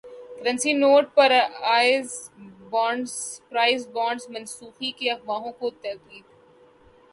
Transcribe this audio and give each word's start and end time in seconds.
currency 0.37 0.71
note 0.73 1.13
prize 1.15 2.15
bonds 2.71 4.27
منسوخی 4.29 4.91
کی 4.91 5.09
افواہوں 5.09 5.51
کی 5.51 5.69
تردید 5.81 6.23